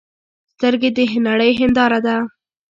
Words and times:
سترګې 0.53 0.89
د 0.95 0.99
نړۍ 1.27 1.51
هنداره 1.59 1.99
ده 2.05 2.15